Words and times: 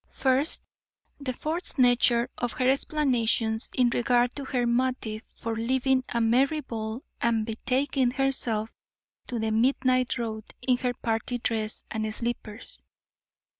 First 0.09 0.65
The 1.19 1.31
forced 1.31 1.77
nature 1.77 2.27
of 2.39 2.53
her 2.53 2.67
explanations 2.67 3.69
in 3.75 3.91
regard 3.91 4.33
to 4.33 4.45
her 4.45 4.65
motive 4.65 5.21
for 5.35 5.55
leaving 5.55 6.03
a 6.09 6.19
merry 6.19 6.61
ball 6.61 7.03
and 7.21 7.45
betaking 7.45 8.09
herself 8.09 8.73
to 9.27 9.37
the 9.37 9.51
midnight 9.51 10.17
road 10.17 10.45
in 10.67 10.77
her 10.77 10.95
party 10.95 11.37
dress 11.37 11.85
and 11.91 12.11
slippers. 12.11 12.81